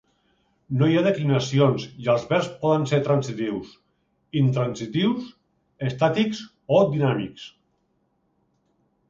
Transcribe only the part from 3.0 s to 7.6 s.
transitius, intransitius, estàtics o dinàmics.